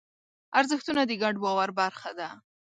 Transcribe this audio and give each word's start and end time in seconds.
ارزښتونه 0.59 1.01
د 1.05 1.11
ګډ 1.23 1.35
باور 1.43 1.69
برخه 1.79 2.09
ده. 2.19 2.29